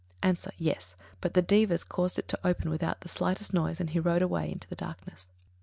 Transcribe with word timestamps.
_A. 0.47 0.51
Yes; 0.57 0.95
but 1.21 1.35
the 1.35 1.43
Devas 1.43 1.83
caused 1.83 2.17
it 2.17 2.27
to 2.29 2.39
open 2.43 2.71
without 2.71 3.01
the 3.01 3.07
slightest 3.07 3.53
noise, 3.53 3.79
and 3.79 3.91
he 3.91 3.99
rode 3.99 4.23
away 4.23 4.51
into 4.51 4.67
the 4.67 4.75
darkness. 4.75 5.27